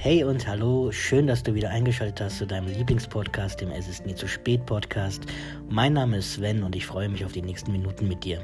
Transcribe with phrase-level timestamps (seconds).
[0.00, 4.06] Hey und hallo, schön, dass du wieder eingeschaltet hast zu deinem Lieblingspodcast, dem Es ist
[4.06, 5.24] nie zu spät Podcast.
[5.68, 8.40] Mein Name ist Sven und ich freue mich auf die nächsten Minuten mit dir.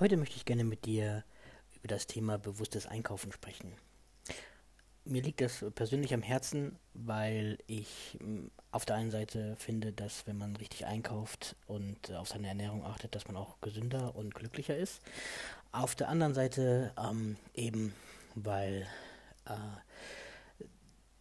[0.00, 1.22] Heute möchte ich gerne mit dir
[1.74, 3.72] über das Thema bewusstes Einkaufen sprechen.
[5.04, 10.26] Mir liegt das persönlich am Herzen, weil ich hm, auf der einen Seite finde, dass
[10.26, 14.76] wenn man richtig einkauft und auf seine Ernährung achtet, dass man auch gesünder und glücklicher
[14.76, 15.02] ist.
[15.72, 17.94] Auf der anderen Seite ähm, eben,
[18.34, 18.86] weil
[19.44, 19.52] äh,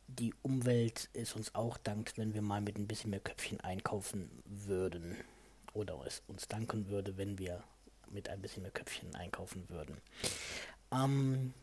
[0.07, 4.29] die Umwelt es uns auch dankt, wenn wir mal mit ein bisschen mehr Köpfchen einkaufen
[4.45, 5.17] würden.
[5.73, 7.63] Oder es uns danken würde, wenn wir
[8.09, 9.97] mit ein bisschen mehr Köpfchen einkaufen würden.
[10.91, 11.53] Ähm,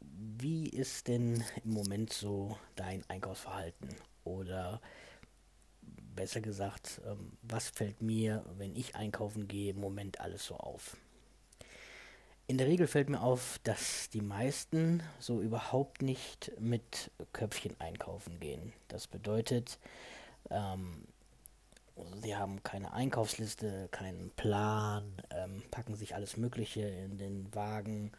[0.00, 3.88] wie ist denn im Moment so dein Einkaufsverhalten?
[4.24, 4.80] Oder
[6.14, 10.96] besser gesagt, ähm, was fällt mir, wenn ich einkaufen gehe, im Moment alles so auf?
[12.46, 18.38] In der Regel fällt mir auf, dass die meisten so überhaupt nicht mit Köpfchen einkaufen
[18.38, 18.74] gehen.
[18.88, 19.78] Das bedeutet,
[20.50, 21.06] ähm,
[22.22, 28.12] sie haben keine Einkaufsliste, keinen Plan, ähm, packen sich alles Mögliche in den Wagen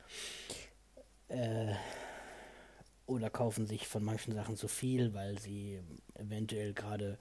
[1.27, 1.75] äh,
[3.07, 5.79] oder kaufen sich von manchen Sachen zu viel, weil sie
[6.15, 7.17] eventuell gerade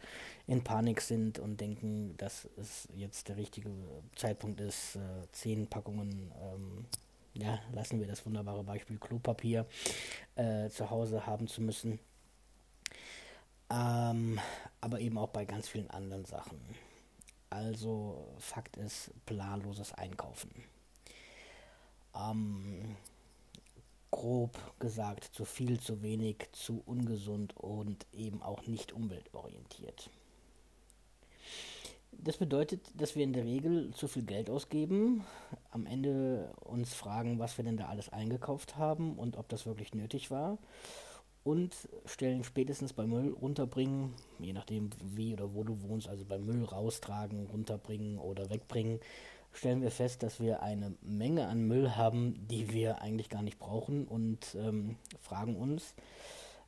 [0.47, 3.71] in Panik sind und denken, dass es jetzt der richtige
[4.17, 6.87] Zeitpunkt ist, äh, zehn Packungen, ähm,
[7.35, 9.67] ja, lassen wir das wunderbare Beispiel Klopapier
[10.37, 11.99] äh, zu Hause haben zu müssen.
[13.71, 14.39] Ähm,
[14.81, 16.61] aber eben auch bei ganz vielen anderen Sachen.
[17.51, 20.51] Also Fakt ist planloses Einkaufen.
[22.15, 22.97] Ähm,
[24.11, 30.09] grob gesagt, zu viel, zu wenig, zu ungesund und eben auch nicht umweltorientiert.
[32.25, 35.27] Das bedeutet, dass wir in der Regel zu viel Geld ausgeben,
[35.71, 39.95] am Ende uns fragen, was wir denn da alles eingekauft haben und ob das wirklich
[39.95, 40.57] nötig war
[41.43, 41.75] und
[42.07, 46.65] stellen spätestens beim Müll runterbringen, je nachdem wie oder wo du wohnst, also beim Müll
[46.65, 49.01] raustragen, runterbringen oder wegbringen,
[49.53, 53.59] stellen wir fest, dass wir eine Menge an Müll haben, die wir eigentlich gar nicht
[53.59, 55.95] brauchen und ähm, fragen uns,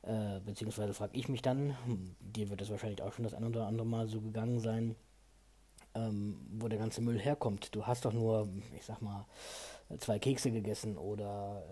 [0.03, 1.75] äh, beziehungsweise frage ich mich dann,
[2.19, 4.95] dir wird es wahrscheinlich auch schon das ein oder andere Mal so gegangen sein,
[5.97, 7.73] ähm, wo der ganze Müll herkommt.
[7.75, 9.25] Du hast doch nur, ich sag mal,
[9.99, 11.63] zwei Kekse gegessen oder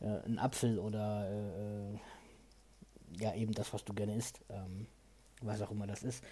[0.00, 1.98] äh, äh, einen Apfel oder äh, äh,
[3.20, 4.86] ja eben das, was du gerne isst, ähm,
[5.42, 6.22] was auch immer das ist.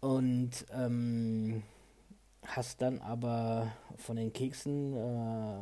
[0.00, 1.62] Und ähm,
[2.46, 5.60] hast dann aber von den Keksen äh,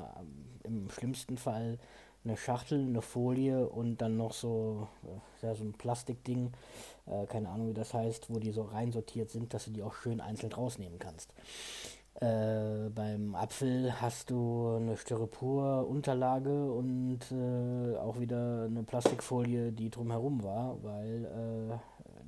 [0.64, 1.78] im schlimmsten Fall
[2.24, 6.52] eine Schachtel, eine Folie und dann noch so, äh, ja, so ein Plastikding,
[7.06, 9.94] äh, keine Ahnung wie das heißt, wo die so reinsortiert sind, dass du die auch
[9.94, 11.32] schön einzeln rausnehmen kannst.
[12.20, 20.42] Äh, beim Apfel hast du eine Styropor-Unterlage und äh, auch wieder eine Plastikfolie, die drumherum
[20.44, 21.76] war, weil äh,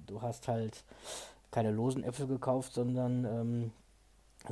[0.06, 0.84] du hast halt
[1.52, 3.72] keine losen Äpfel gekauft, sondern ähm,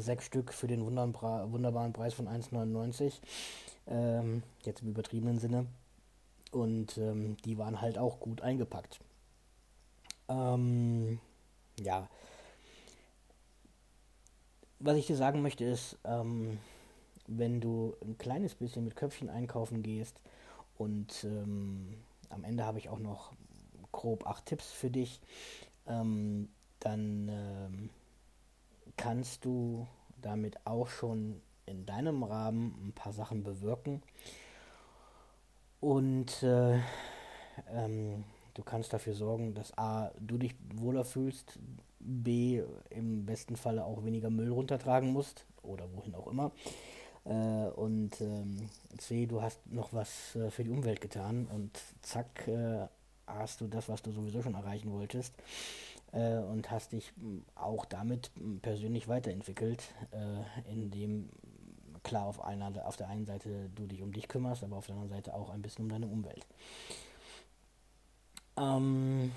[0.02, 3.14] sechs Stück für den wunderbaren Preis von 1,99.
[3.86, 5.66] Ähm, jetzt im übertriebenen Sinne.
[6.52, 9.00] Und ähm, die waren halt auch gut eingepackt.
[10.28, 11.18] Ähm,
[11.80, 12.08] ja.
[14.78, 16.58] Was ich dir sagen möchte ist, ähm,
[17.26, 20.20] wenn du ein kleines bisschen mit Köpfchen einkaufen gehst
[20.76, 21.94] und ähm,
[22.28, 23.32] am Ende habe ich auch noch
[23.92, 25.20] grob acht Tipps für dich,
[25.86, 26.48] ähm,
[26.80, 27.90] dann
[28.96, 29.86] kannst du
[30.20, 34.02] damit auch schon in deinem Rahmen ein paar Sachen bewirken.
[35.80, 36.78] Und äh,
[37.70, 41.58] ähm, du kannst dafür sorgen, dass A, du dich wohler fühlst,
[42.00, 46.52] B, im besten Falle auch weniger Müll runtertragen musst oder wohin auch immer.
[47.24, 48.68] Äh, und ähm,
[48.98, 52.86] C, du hast noch was äh, für die Umwelt getan und zack, äh,
[53.26, 55.34] hast du das, was du sowieso schon erreichen wolltest
[56.14, 57.12] äh, und hast dich
[57.54, 58.30] auch damit
[58.62, 59.82] persönlich weiterentwickelt,
[60.12, 61.28] äh, indem
[62.02, 64.94] klar auf, einer, auf der einen Seite du dich um dich kümmerst, aber auf der
[64.94, 66.46] anderen Seite auch ein bisschen um deine Umwelt.
[68.56, 69.32] Ähm,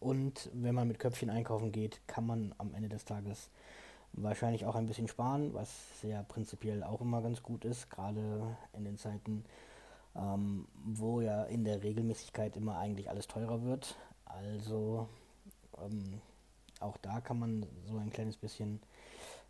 [0.00, 3.48] und wenn man mit Köpfchen einkaufen geht, kann man am Ende des Tages
[4.12, 5.70] wahrscheinlich auch ein bisschen sparen, was
[6.02, 9.44] ja prinzipiell auch immer ganz gut ist, gerade in den Zeiten,
[10.16, 13.96] ähm, wo ja in der Regelmäßigkeit immer eigentlich alles teurer wird.
[14.24, 15.08] Also
[15.84, 16.20] ähm,
[16.80, 18.80] auch da kann man so ein kleines bisschen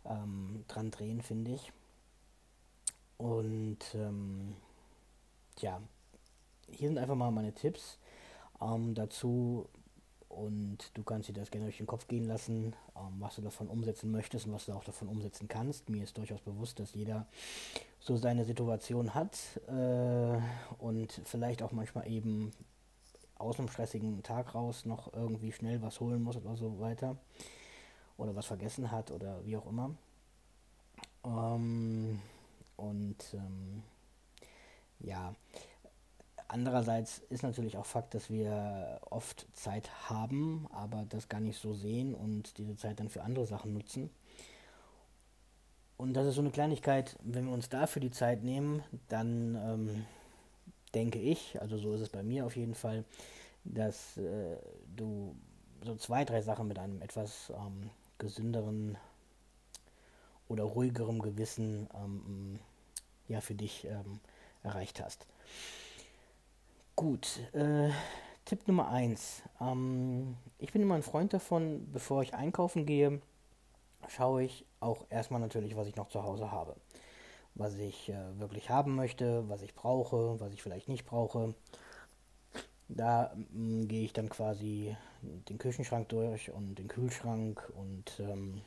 [0.05, 1.71] ähm, dran drehen, finde ich.
[3.17, 4.55] Und ähm,
[5.59, 5.79] ja,
[6.69, 7.97] hier sind einfach mal meine Tipps.
[8.61, 9.67] Ähm, dazu
[10.31, 13.67] und du kannst dir das gerne durch den Kopf gehen lassen, ähm, was du davon
[13.67, 15.89] umsetzen möchtest und was du auch davon umsetzen kannst.
[15.89, 17.27] Mir ist durchaus bewusst, dass jeder
[17.99, 19.37] so seine Situation hat
[19.67, 20.41] äh,
[20.79, 22.51] und vielleicht auch manchmal eben
[23.41, 27.17] aus einem stressigen Tag raus noch irgendwie schnell was holen muss oder so weiter
[28.17, 29.95] oder was vergessen hat oder wie auch immer.
[31.25, 32.19] Ähm,
[32.77, 33.83] und ähm,
[34.99, 35.33] ja,
[36.47, 41.73] andererseits ist natürlich auch Fakt, dass wir oft Zeit haben, aber das gar nicht so
[41.73, 44.09] sehen und diese Zeit dann für andere Sachen nutzen.
[45.97, 50.05] Und das ist so eine Kleinigkeit, wenn wir uns dafür die Zeit nehmen, dann ähm,
[50.93, 53.05] denke ich, also so ist es bei mir auf jeden Fall,
[53.63, 54.57] dass äh,
[54.95, 55.35] du
[55.83, 58.97] so zwei, drei Sachen mit einem etwas ähm, gesünderen
[60.47, 62.59] oder ruhigerem Gewissen ähm,
[63.27, 64.19] ja für dich ähm,
[64.63, 65.25] erreicht hast.
[66.95, 67.89] Gut, äh,
[68.45, 69.43] Tipp Nummer 1.
[69.59, 73.21] Ähm, ich bin immer ein Freund davon, bevor ich einkaufen gehe,
[74.07, 76.75] schaue ich auch erstmal natürlich, was ich noch zu Hause habe.
[77.55, 81.53] Was ich äh, wirklich haben möchte, was ich brauche, was ich vielleicht nicht brauche.
[82.87, 88.61] Da ähm, gehe ich dann quasi den Küchenschrank durch und den Kühlschrank und ähm,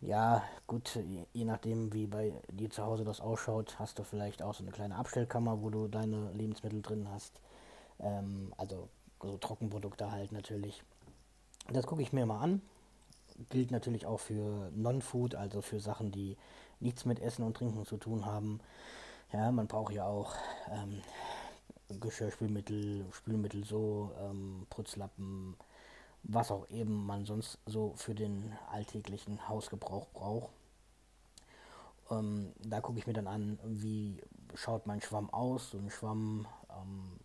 [0.00, 4.42] ja, gut, je, je, nachdem, wie bei dir zu Hause das ausschaut, hast du vielleicht
[4.42, 7.40] auch so eine kleine Abstellkammer, wo du deine Lebensmittel drin hast.
[7.98, 8.88] Ähm, also
[9.22, 10.82] so Trockenprodukte halt natürlich.
[11.72, 12.62] Das gucke ich mir mal an.
[13.50, 16.36] Gilt natürlich auch für Non-Food, also für Sachen, die
[16.80, 18.60] nichts mit Essen und Trinken zu tun haben.
[19.32, 20.34] Ja, man braucht ja auch
[20.70, 21.02] ähm,
[22.00, 25.56] Geschirrspülmittel, Spülmittel so, ähm, Putzlappen,
[26.22, 30.50] was auch eben man sonst so für den alltäglichen Hausgebrauch braucht.
[32.10, 34.22] Ähm, da gucke ich mir dann an, wie
[34.54, 35.70] schaut mein Schwamm aus.
[35.70, 37.20] So ein Schwamm ähm,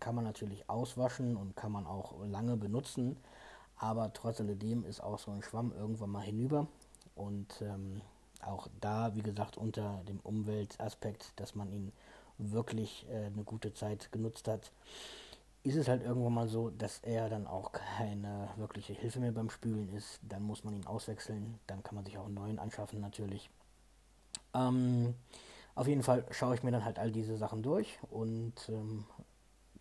[0.00, 3.16] kann man natürlich auswaschen und kann man auch lange benutzen,
[3.84, 6.66] aber trotz alledem ist auch so ein Schwamm irgendwann mal hinüber
[7.14, 8.00] und ähm,
[8.42, 11.92] auch da, wie gesagt, unter dem Umweltaspekt, dass man ihn
[12.38, 14.72] wirklich äh, eine gute Zeit genutzt hat
[15.64, 19.48] ist es halt irgendwann mal so, dass er dann auch keine wirkliche Hilfe mehr beim
[19.48, 20.20] Spülen ist.
[20.28, 21.58] Dann muss man ihn auswechseln.
[21.66, 23.48] Dann kann man sich auch einen neuen anschaffen natürlich.
[24.52, 25.14] Ähm,
[25.74, 29.06] auf jeden Fall schaue ich mir dann halt all diese Sachen durch und ähm,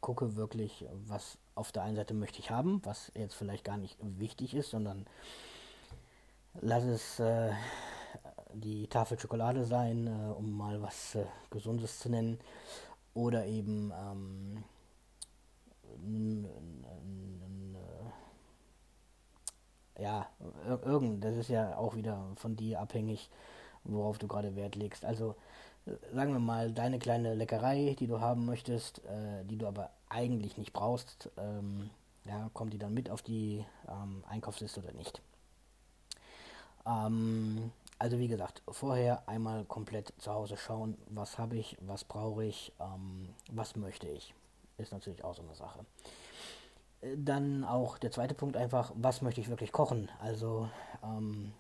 [0.04, 3.98] gucke wirklich, was auf der einen Seite möchte ich haben, was jetzt vielleicht gar nicht
[4.02, 5.08] wichtig ist, sondern
[6.62, 7.52] lass es äh,
[8.54, 12.38] die Tafel Schokolade sein, äh, um mal was äh, Gesundes zu nennen.
[13.14, 14.64] Oder eben ähm,
[19.98, 20.28] ja,
[20.68, 23.30] irgend, das ist ja auch wieder von dir abhängig,
[23.86, 25.06] worauf du gerade Wert legst.
[25.06, 25.36] Also
[26.14, 30.58] sagen wir mal, deine kleine Leckerei, die du haben möchtest, äh, die du aber eigentlich
[30.58, 31.90] nicht brauchst, ähm,
[32.26, 35.22] ja, kommt die dann mit auf die ähm, Einkaufsliste oder nicht?
[36.86, 42.46] Ähm, also wie gesagt, vorher einmal komplett zu Hause schauen, was habe ich, was brauche
[42.46, 44.34] ich, ähm, was möchte ich
[44.78, 45.80] ist natürlich auch so eine Sache.
[47.18, 50.10] Dann auch der zweite Punkt einfach, was möchte ich wirklich kochen?
[50.20, 50.70] Also
[51.04, 51.54] ähm,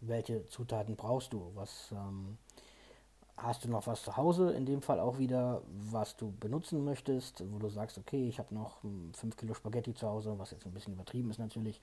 [0.00, 1.50] welche Zutaten brauchst du?
[1.54, 2.36] Was ähm,
[3.42, 4.52] hast du noch was zu Hause?
[4.52, 8.54] In dem Fall auch wieder, was du benutzen möchtest, wo du sagst, okay, ich habe
[8.54, 11.80] noch 5 hm, Kilo Spaghetti zu Hause, was jetzt ein bisschen übertrieben ist natürlich.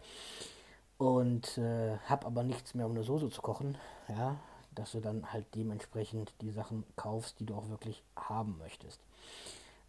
[0.98, 3.78] Und äh, habe aber nichts mehr, um eine Soße zu kochen.
[4.07, 4.37] Ja,
[4.78, 9.02] dass du dann halt dementsprechend die Sachen kaufst, die du auch wirklich haben möchtest.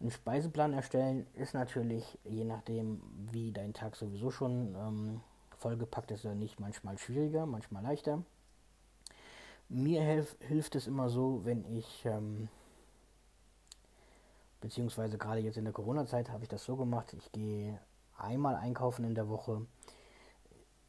[0.01, 5.21] Ein Speiseplan erstellen ist natürlich, je nachdem, wie dein Tag sowieso schon ähm,
[5.57, 8.23] vollgepackt ist oder nicht, manchmal schwieriger, manchmal leichter.
[9.69, 12.49] Mir hilf, hilft es immer so, wenn ich, ähm,
[14.61, 17.79] beziehungsweise gerade jetzt in der Corona-Zeit habe ich das so gemacht, ich gehe
[18.17, 19.65] einmal einkaufen in der Woche.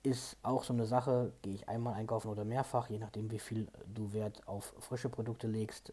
[0.03, 3.69] Ist auch so eine Sache, gehe ich einmal einkaufen oder mehrfach, je nachdem wie viel
[3.95, 5.93] du Wert auf frische Produkte legst,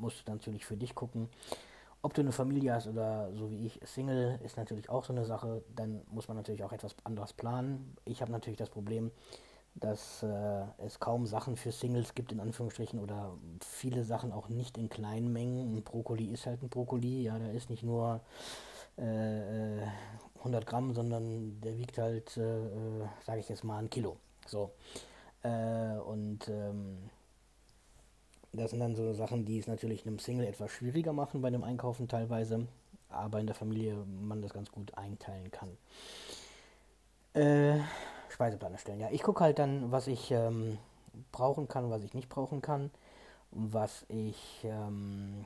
[0.00, 1.28] musst du natürlich für dich gucken.
[2.02, 5.26] Ob du eine Familie hast oder so wie ich Single, ist natürlich auch so eine
[5.26, 5.62] Sache.
[5.76, 7.94] Dann muss man natürlich auch etwas anderes planen.
[8.04, 9.12] Ich habe natürlich das Problem,
[9.74, 14.76] dass äh, es kaum Sachen für Singles gibt, in Anführungsstrichen, oder viele Sachen auch nicht
[14.76, 15.76] in kleinen Mengen.
[15.76, 18.20] Ein Brokkoli ist halt ein Brokkoli, ja, der ist nicht nur
[18.96, 19.82] äh,
[20.38, 24.16] 100 äh, Gramm, sondern der wiegt halt, äh, äh sage ich jetzt mal, ein Kilo.
[24.46, 24.72] So.
[25.42, 27.10] Äh, und ähm,
[28.52, 31.62] das sind dann so Sachen, die es natürlich einem Single etwas schwieriger machen bei dem
[31.62, 32.66] Einkaufen teilweise,
[33.08, 35.76] aber in der Familie man das ganz gut einteilen kann.
[37.32, 37.80] Äh,
[38.30, 39.00] Speiseplan erstellen.
[39.00, 40.78] Ja, ich gucke halt dann, was ich ähm,
[41.32, 42.90] brauchen kann, was ich nicht brauchen kann,
[43.50, 45.44] was ich, ähm,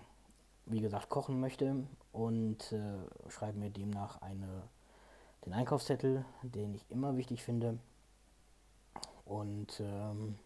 [0.67, 1.77] wie gesagt, kochen möchte
[2.13, 4.63] und äh, schreibe mir demnach eine
[5.45, 7.79] den Einkaufszettel, den ich immer wichtig finde.
[9.27, 10.39] Und ähm,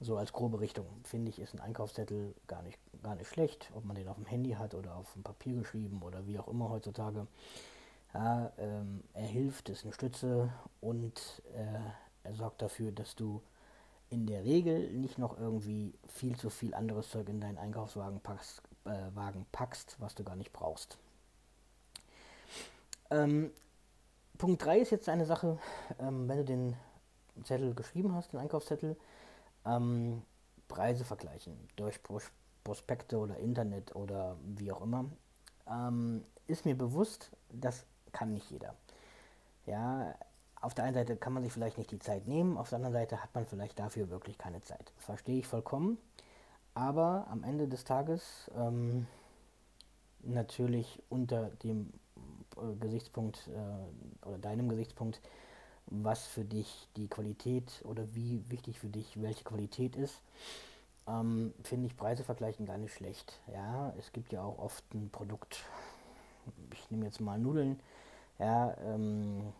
[0.00, 3.84] so als grobe Richtung finde ich, ist ein Einkaufszettel gar nicht, gar nicht schlecht, ob
[3.84, 6.68] man den auf dem Handy hat oder auf dem Papier geschrieben oder wie auch immer
[6.68, 7.26] heutzutage.
[8.14, 10.48] Ja, ähm, er hilft, ist eine Stütze
[10.80, 11.80] und äh,
[12.22, 13.42] er sorgt dafür, dass du
[14.08, 18.62] in der Regel nicht noch irgendwie viel zu viel anderes Zeug in deinen Einkaufswagen packst,
[18.84, 20.96] äh, Wagen packst was du gar nicht brauchst.
[23.10, 23.50] Ähm,
[24.38, 25.58] Punkt 3 ist jetzt eine Sache,
[25.98, 26.76] ähm, wenn du den
[27.42, 28.96] Zettel geschrieben hast, den Einkaufszettel,
[29.66, 30.22] ähm,
[30.68, 32.30] Preise vergleichen durch Pros
[32.62, 35.04] Prospekte oder Internet oder wie auch immer.
[35.68, 38.74] Ähm, ist mir bewusst, das kann nicht jeder.
[39.66, 40.14] Ja,
[40.62, 42.94] auf der einen Seite kann man sich vielleicht nicht die Zeit nehmen, auf der anderen
[42.94, 44.92] Seite hat man vielleicht dafür wirklich keine Zeit.
[44.96, 45.98] Verstehe ich vollkommen.
[46.72, 49.06] Aber am Ende des Tages ähm,
[50.22, 51.92] natürlich unter dem
[52.56, 55.20] äh, Gesichtspunkt äh, oder deinem Gesichtspunkt,
[55.86, 60.22] was für dich die Qualität oder wie wichtig für dich welche Qualität ist,
[61.06, 63.40] ähm, finde ich Preise vergleichen gar nicht schlecht.
[63.52, 65.62] Ja, es gibt ja auch oft ein Produkt,
[66.72, 67.78] ich nehme jetzt mal Nudeln,
[68.38, 69.52] ja, ähm,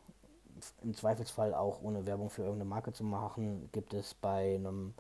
[0.83, 4.95] im Zweifelsfall auch ohne Werbung für irgendeine Marke zu machen, gibt es bei einem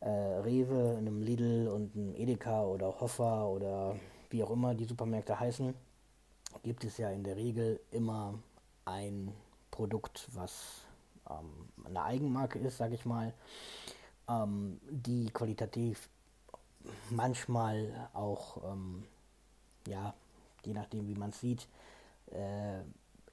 [0.00, 3.96] äh, Rewe, einem Lidl und einem Edeka oder Hoffa oder
[4.30, 5.74] wie auch immer die Supermärkte heißen,
[6.62, 8.34] gibt es ja in der Regel immer
[8.84, 9.32] ein
[9.70, 10.82] Produkt, was
[11.30, 13.32] ähm, eine Eigenmarke ist, sage ich mal,
[14.28, 16.08] ähm, die qualitativ
[17.10, 19.04] manchmal auch, ähm,
[19.86, 20.14] ja,
[20.64, 21.66] je nachdem wie man es sieht,
[22.34, 22.80] äh,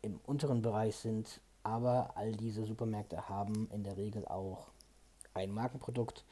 [0.01, 4.67] im unteren Bereich sind, aber all diese Supermärkte haben in der Regel auch
[5.33, 6.25] ein Markenprodukt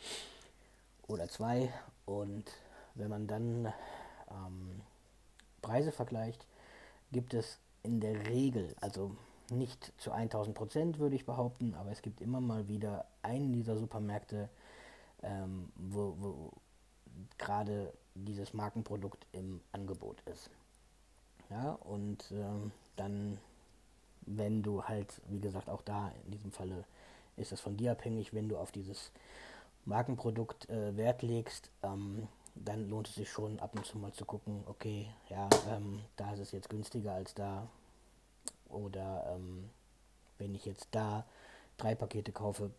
[1.08, 1.72] oder zwei
[2.06, 2.46] und
[2.96, 3.74] wenn man dann
[4.32, 4.82] ähm,
[5.62, 6.46] Preise vergleicht,
[7.12, 9.16] gibt es in der Regel, also
[9.52, 13.78] nicht zu 1000 Prozent würde ich behaupten, aber es gibt immer mal wieder einen dieser
[13.78, 14.50] Supermärkte,
[15.24, 16.52] ähm, wo, wo
[17.38, 20.50] gerade dieses Markenprodukt im Angebot ist.
[21.50, 23.40] Ja, und ähm, dann
[24.38, 26.86] wenn du halt, wie gesagt, auch da in diesem Falle
[27.38, 29.12] ist es von dir abhängig, wenn du auf dieses
[29.86, 34.26] Markenprodukt äh, Wert legst, ähm, dann lohnt es sich schon ab und zu mal zu
[34.26, 37.68] gucken, okay, ja, ähm, da ist es jetzt günstiger als da.
[38.68, 39.70] Oder ähm,
[40.38, 41.26] wenn ich jetzt da
[41.78, 42.72] drei Pakete kaufe,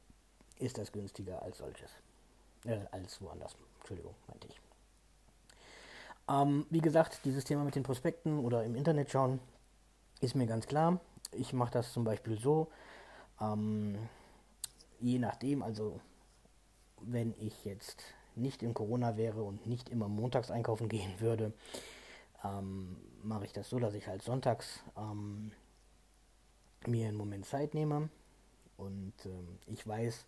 [0.58, 1.90] ist das günstiger als solches.
[2.64, 3.56] Äh, als woanders.
[3.78, 4.69] Entschuldigung, meinte ich.
[6.30, 9.40] Ähm, wie gesagt, dieses Thema mit den Prospekten oder im Internet schauen,
[10.20, 11.00] ist mir ganz klar.
[11.32, 12.68] Ich mache das zum Beispiel so,
[13.40, 13.96] ähm,
[15.00, 16.00] je nachdem, also
[17.00, 18.02] wenn ich jetzt
[18.36, 21.52] nicht in Corona wäre und nicht immer montags einkaufen gehen würde,
[22.44, 25.50] ähm, mache ich das so, dass ich halt sonntags ähm,
[26.86, 28.08] mir einen Moment Zeit nehme.
[28.76, 30.26] Und ähm, ich weiß,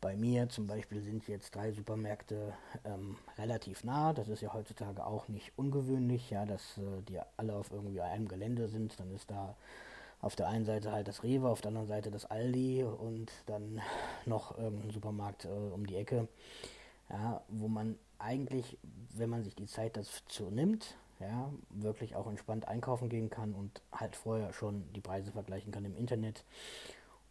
[0.00, 2.54] bei mir zum Beispiel sind jetzt drei Supermärkte
[2.84, 4.12] ähm, relativ nah.
[4.12, 8.28] Das ist ja heutzutage auch nicht ungewöhnlich, ja, dass äh, die alle auf irgendwie einem
[8.28, 8.98] Gelände sind.
[8.98, 9.56] Dann ist da
[10.20, 13.80] auf der einen Seite halt das Rewe, auf der anderen Seite das Aldi und dann
[14.26, 16.28] noch irgendein Supermarkt äh, um die Ecke,
[17.08, 18.78] ja, wo man eigentlich,
[19.14, 23.82] wenn man sich die Zeit dazu nimmt, ja, wirklich auch entspannt einkaufen gehen kann und
[23.92, 26.44] halt vorher schon die Preise vergleichen kann im Internet.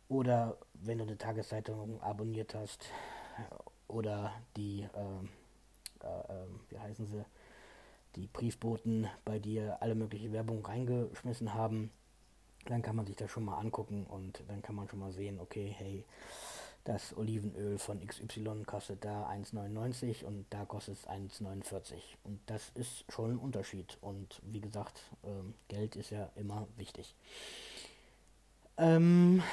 [0.09, 2.85] Oder wenn du eine Tageszeitung abonniert hast
[3.87, 7.23] oder die, äh, äh, wie heißen sie,
[8.15, 11.91] die Briefboten bei dir alle mögliche Werbung reingeschmissen haben,
[12.65, 15.39] dann kann man sich das schon mal angucken und dann kann man schon mal sehen,
[15.39, 16.03] okay, hey,
[16.85, 21.93] das Olivenöl von XY kostet da 1,99 und da kostet es 1,49.
[22.23, 23.97] Und das ist schon ein Unterschied.
[24.01, 27.13] Und wie gesagt, ähm, Geld ist ja immer wichtig.
[28.77, 29.43] Ähm,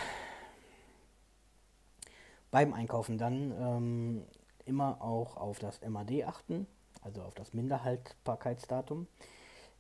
[2.57, 4.23] beim Einkaufen dann ähm,
[4.65, 6.67] immer auch auf das MAD achten,
[7.03, 9.07] also auf das Minderhaltbarkeitsdatum.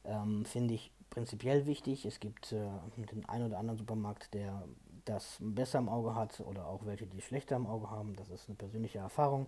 [0.04, 2.04] Ähm, Finde ich prinzipiell wichtig.
[2.04, 2.68] Es gibt äh,
[2.98, 4.62] den einen oder anderen Supermarkt, der
[5.06, 8.14] das besser im Auge hat oder auch welche, die schlechter im Auge haben.
[8.14, 9.46] Das ist eine persönliche Erfahrung.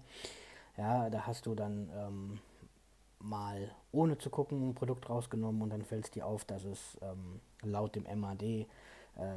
[0.78, 2.38] Ja, da hast du dann ähm,
[3.18, 6.96] mal ohne zu gucken ein Produkt rausgenommen und dann fällt es dir auf, dass es
[7.02, 8.66] ähm, laut dem MAD äh,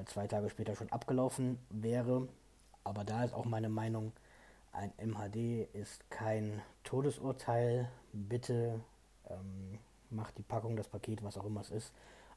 [0.05, 2.29] zwei Tage später schon abgelaufen wäre.
[2.83, 4.11] Aber da ist auch meine Meinung,
[4.71, 7.89] ein MHD ist kein Todesurteil.
[8.13, 8.79] Bitte
[9.29, 9.79] ähm,
[10.11, 11.93] mach die Packung, das Paket, was auch immer es ist,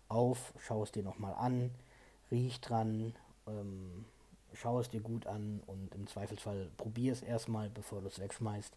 [0.09, 1.71] auf, schau es dir nochmal an,
[2.31, 3.15] riech dran,
[3.47, 4.05] ähm,
[4.53, 8.73] schau es dir gut an und im Zweifelsfall probier es erstmal, bevor du es wegschmeißt,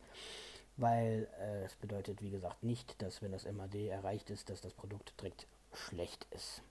[0.77, 4.73] weil äh, es bedeutet, wie gesagt, nicht, dass wenn das MAD erreicht ist, dass das
[4.73, 6.61] Produkt direkt schlecht ist.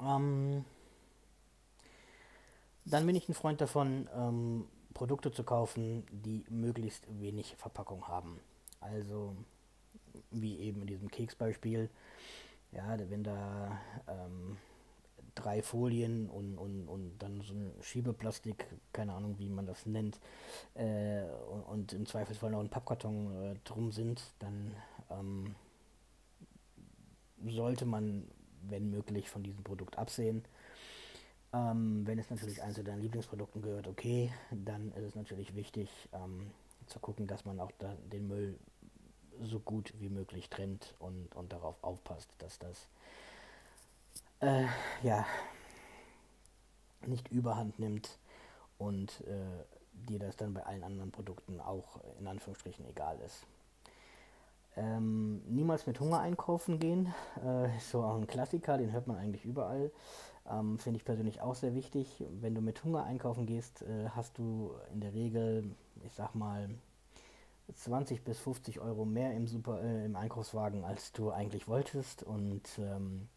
[0.00, 0.64] Ähm,
[2.90, 8.40] dann bin ich ein Freund davon, ähm, Produkte zu kaufen, die möglichst wenig Verpackung haben.
[8.80, 9.36] Also
[10.30, 11.88] wie eben in diesem Keksbeispiel,
[12.72, 14.56] ja, wenn da ähm,
[15.34, 20.18] drei Folien und, und, und dann so ein Schiebeplastik, keine Ahnung, wie man das nennt,
[20.74, 24.74] äh, und, und, im Zweifelsfall noch ein Pappkarton äh, drum sind, dann
[25.10, 25.54] ähm,
[27.46, 28.28] sollte man,
[28.68, 30.44] wenn möglich, von diesem Produkt absehen.
[31.52, 35.90] Ähm, wenn es natürlich eins zu deinen Lieblingsprodukten gehört, okay, dann ist es natürlich wichtig
[36.12, 36.50] ähm,
[36.86, 38.58] zu gucken, dass man auch da den Müll
[39.42, 42.88] so gut wie möglich trennt und, und darauf aufpasst, dass das
[44.40, 44.66] äh,
[45.02, 45.26] ja
[47.06, 48.18] nicht überhand nimmt
[48.78, 53.46] und äh, dir das dann bei allen anderen Produkten auch in Anführungsstrichen egal ist.
[54.76, 57.12] Ähm, niemals mit Hunger einkaufen gehen,
[57.44, 59.90] äh, ist so ein Klassiker, den hört man eigentlich überall.
[60.50, 62.24] Ähm, Finde ich persönlich auch sehr wichtig.
[62.40, 66.68] Wenn du mit Hunger einkaufen gehst, äh, hast du in der Regel, ich sag mal,
[67.72, 72.22] 20 bis 50 Euro mehr im, Super, äh, im Einkaufswagen, als du eigentlich wolltest.
[72.24, 73.28] Und ähm,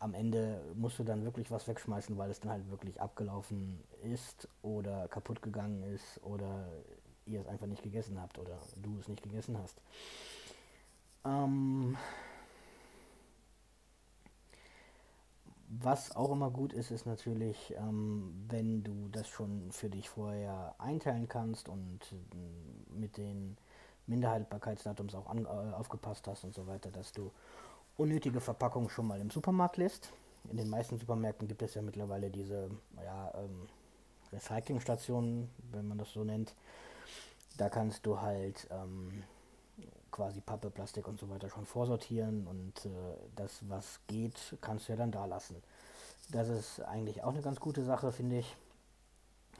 [0.00, 4.48] am Ende musst du dann wirklich was wegschmeißen, weil es dann halt wirklich abgelaufen ist
[4.62, 6.68] oder kaputt gegangen ist oder
[7.24, 9.80] ihr es einfach nicht gegessen habt oder du es nicht gegessen hast.
[11.24, 11.96] Ähm,
[15.68, 20.74] was auch immer gut ist, ist natürlich, ähm, wenn du das schon für dich vorher
[20.78, 23.56] einteilen kannst und äh, mit den
[24.06, 27.30] Minderhaltbarkeitsdatums auch an, äh, aufgepasst hast und so weiter, dass du
[27.96, 30.10] unnötige Verpackungen schon mal im Supermarkt lässt.
[30.50, 32.70] In den meisten Supermärkten gibt es ja mittlerweile diese
[33.04, 33.66] ja, ähm,
[34.32, 36.54] Recyclingstationen, wenn man das so nennt.
[37.58, 39.24] Da kannst du halt ähm,
[40.10, 42.88] quasi Pappe, Plastik und so weiter schon vorsortieren und äh,
[43.36, 45.62] das, was geht, kannst du ja dann da lassen.
[46.30, 48.56] Das ist eigentlich auch eine ganz gute Sache, finde ich.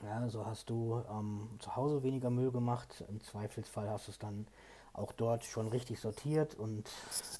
[0.03, 3.03] Ja, so hast du ähm, zu Hause weniger Müll gemacht.
[3.09, 4.47] Im Zweifelsfall hast du es dann
[4.93, 6.89] auch dort schon richtig sortiert und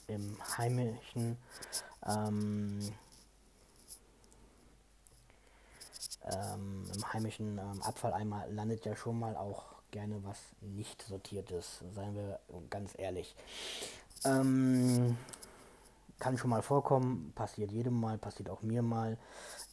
[0.08, 1.38] im heimischen
[2.06, 2.80] ähm,
[6.26, 12.15] ähm, im heimischen ähm, Abfalleimer landet ja schon mal auch gerne was nicht sortiertes, seien
[12.15, 13.36] wir ganz ehrlich.
[14.25, 15.17] Ähm,
[16.19, 19.17] kann schon mal vorkommen, passiert jedem mal, passiert auch mir mal,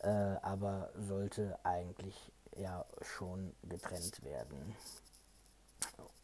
[0.01, 4.77] äh, aber sollte eigentlich ja schon getrennt werden.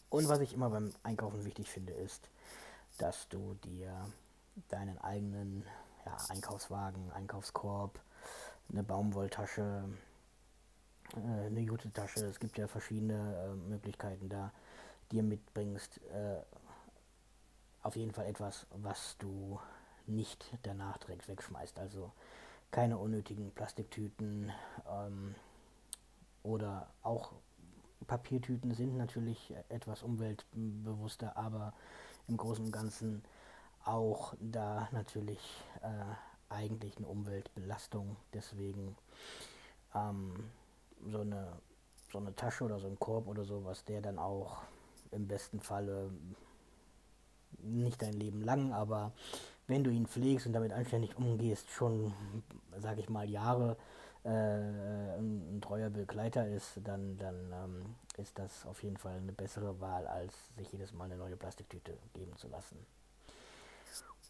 [0.09, 2.29] Und was ich immer beim Einkaufen wichtig finde, ist,
[2.99, 4.07] dass du dir
[4.69, 5.65] deinen eigenen
[6.05, 7.99] ja, Einkaufswagen, Einkaufskorb,
[8.71, 9.85] eine Baumwolltasche,
[11.15, 14.53] äh, eine Jute-Tasche, es gibt ja verschiedene äh, Möglichkeiten da,
[15.11, 16.01] dir mitbringst.
[16.13, 16.43] Äh,
[17.83, 19.61] auf jeden Fall etwas, was du
[20.07, 21.79] nicht danach direkt wegschmeißt.
[21.79, 22.13] Also
[22.71, 24.53] keine unnötigen Plastiktüten
[24.89, 25.35] ähm,
[26.43, 27.33] oder auch
[28.07, 31.73] Papiertüten sind natürlich etwas umweltbewusster, aber
[32.29, 33.23] im Großen und Ganzen
[33.85, 35.41] auch da natürlich
[35.83, 38.17] äh, eigentlich eine Umweltbelastung.
[38.33, 38.97] Deswegen
[39.95, 40.51] ähm,
[41.11, 41.53] so eine,
[42.11, 44.63] so eine Tasche oder so ein Korb oder so, was der dann auch
[45.11, 46.11] im besten Falle
[47.59, 49.13] nicht dein Leben lang, aber
[49.67, 52.13] wenn du ihn pflegst und damit anständig umgehst, schon,
[52.79, 53.77] sage ich mal, Jahre
[54.25, 59.33] äh, ein, ein, treuer Begleiter ist, dann, dann ähm, ist das auf jeden Fall eine
[59.33, 62.77] bessere Wahl, als sich jedes Mal eine neue Plastiktüte geben zu lassen.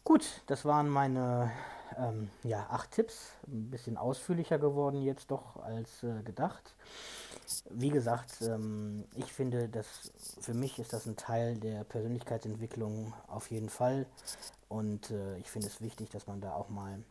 [0.03, 1.49] Gut, das waren meine
[1.97, 3.31] ähm, ja, acht Tipps.
[3.47, 6.75] Ein bisschen ausführlicher geworden jetzt doch als äh, gedacht.
[7.69, 10.11] Wie gesagt, ähm, ich finde, dass
[10.41, 14.05] für mich ist das ein Teil der Persönlichkeitsentwicklung auf jeden Fall.
[14.67, 17.01] Und äh, ich finde es wichtig, dass man da auch mal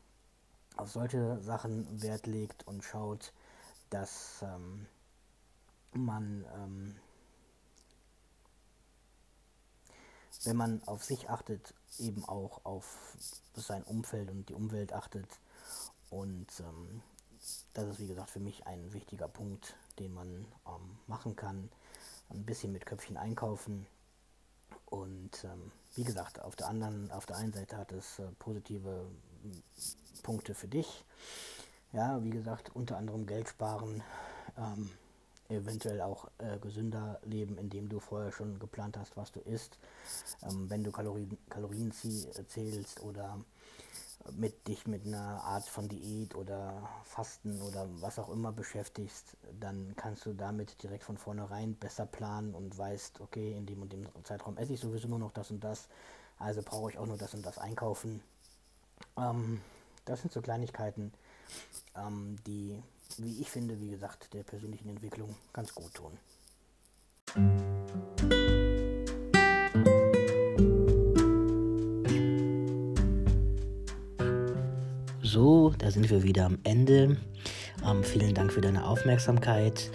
[0.77, 3.33] auf solche Sachen Wert legt und schaut,
[3.89, 4.87] dass ähm,
[5.93, 6.97] man ähm,
[10.45, 13.17] wenn man auf sich achtet, eben auch auf
[13.55, 15.29] sein Umfeld und die Umwelt achtet.
[16.11, 17.03] Und ähm,
[17.75, 21.71] das ist, wie gesagt, für mich ein wichtiger Punkt, den man ähm, machen kann.
[22.31, 23.87] Ein bisschen mit Köpfchen einkaufen.
[24.87, 29.07] Und ähm, wie gesagt, auf der anderen, auf der einen Seite hat es äh, positive
[30.23, 31.05] Punkte für dich.
[31.93, 34.03] Ja, wie gesagt, unter anderem Geld sparen.
[34.57, 34.91] Ähm,
[35.53, 39.79] eventuell auch äh, gesünder leben, indem du vorher schon geplant hast, was du isst.
[40.43, 43.39] Ähm, wenn du Kalorien, Kalorien zählst oder
[44.31, 49.95] mit dich mit einer Art von Diät oder Fasten oder was auch immer beschäftigst, dann
[49.97, 54.07] kannst du damit direkt von vornherein besser planen und weißt, okay, in dem und dem
[54.25, 55.89] Zeitraum esse ich sowieso nur noch das und das,
[56.39, 58.23] also brauche ich auch nur das und das einkaufen.
[59.17, 59.61] Ähm,
[60.05, 61.13] das sind so Kleinigkeiten,
[61.97, 62.83] ähm, die,
[63.21, 66.13] wie ich finde, wie gesagt, der persönlichen Entwicklung ganz gut tun.
[75.23, 77.17] So, da sind wir wieder am Ende.
[77.89, 79.91] Ähm, vielen Dank für deine Aufmerksamkeit.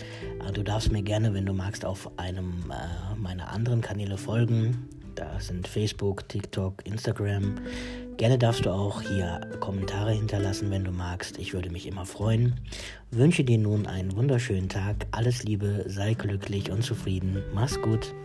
[0.45, 4.89] Äh, du darfst mir gerne, wenn du magst, auf einem äh, meiner anderen Kanäle folgen.
[5.15, 7.55] Da sind Facebook, TikTok, Instagram.
[8.17, 11.37] Gerne darfst du auch hier Kommentare hinterlassen, wenn du magst.
[11.37, 12.55] Ich würde mich immer freuen.
[13.11, 15.05] Wünsche dir nun einen wunderschönen Tag.
[15.11, 17.43] Alles Liebe, sei glücklich und zufrieden.
[17.53, 18.15] Mach's gut.